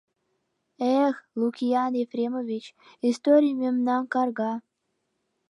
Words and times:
Эх, 1.01 1.15
Лукиан 1.39 1.93
Ефремович, 2.03 2.65
историй 3.09 3.55
мемнам 3.61 4.03
карга. 4.13 4.53